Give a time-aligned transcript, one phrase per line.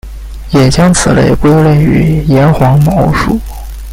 [0.49, 3.39] 也将此类归类于岩黄蓍属。